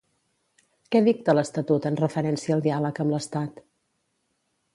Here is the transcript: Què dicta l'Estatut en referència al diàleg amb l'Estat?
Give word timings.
Què 0.95 1.01
dicta 1.07 1.35
l'Estatut 1.39 1.85
en 1.91 2.01
referència 2.01 2.57
al 2.57 2.65
diàleg 2.69 3.03
amb 3.05 3.17
l'Estat? 3.17 3.63